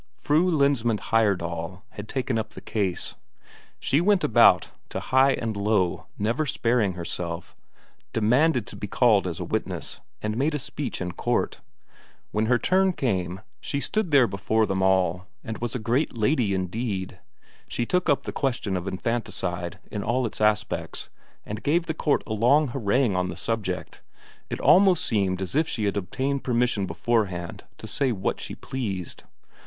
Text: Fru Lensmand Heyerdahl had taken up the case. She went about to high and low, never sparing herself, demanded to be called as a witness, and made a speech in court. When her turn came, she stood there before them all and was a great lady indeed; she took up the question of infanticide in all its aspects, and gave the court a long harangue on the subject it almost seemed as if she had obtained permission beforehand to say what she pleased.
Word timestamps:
Fru 0.17 0.49
Lensmand 0.49 0.99
Heyerdahl 1.11 1.83
had 1.91 2.07
taken 2.09 2.39
up 2.39 2.49
the 2.55 2.59
case. 2.59 3.13
She 3.79 4.01
went 4.01 4.23
about 4.23 4.71
to 4.89 4.99
high 4.99 5.33
and 5.33 5.55
low, 5.55 6.07
never 6.17 6.47
sparing 6.47 6.93
herself, 6.93 7.55
demanded 8.11 8.65
to 8.65 8.75
be 8.75 8.87
called 8.87 9.27
as 9.27 9.39
a 9.39 9.43
witness, 9.45 9.99
and 10.19 10.35
made 10.37 10.55
a 10.55 10.57
speech 10.57 11.01
in 11.01 11.11
court. 11.11 11.61
When 12.31 12.47
her 12.47 12.57
turn 12.57 12.93
came, 12.93 13.41
she 13.59 13.79
stood 13.79 14.09
there 14.09 14.25
before 14.25 14.65
them 14.65 14.81
all 14.81 15.27
and 15.43 15.59
was 15.59 15.75
a 15.75 15.77
great 15.77 16.17
lady 16.17 16.55
indeed; 16.55 17.19
she 17.67 17.85
took 17.85 18.09
up 18.09 18.23
the 18.23 18.31
question 18.31 18.75
of 18.75 18.87
infanticide 18.87 19.77
in 19.91 20.01
all 20.01 20.25
its 20.25 20.41
aspects, 20.41 21.09
and 21.45 21.61
gave 21.61 21.85
the 21.85 21.93
court 21.93 22.23
a 22.25 22.33
long 22.33 22.69
harangue 22.69 23.15
on 23.15 23.29
the 23.29 23.35
subject 23.37 24.01
it 24.49 24.59
almost 24.61 25.05
seemed 25.05 25.43
as 25.43 25.55
if 25.55 25.67
she 25.67 25.83
had 25.85 25.95
obtained 25.95 26.43
permission 26.43 26.87
beforehand 26.87 27.65
to 27.77 27.85
say 27.85 28.11
what 28.11 28.39
she 28.39 28.55
pleased. 28.55 29.25